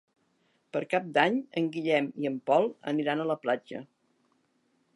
Per 0.75 0.79
Cap 0.93 1.11
d'Any 1.17 1.35
en 1.61 1.67
Guillem 1.75 2.07
i 2.23 2.29
en 2.31 2.39
Pol 2.51 2.65
aniran 2.93 3.21
a 3.21 3.29
la 3.33 3.37
platja. 3.45 3.83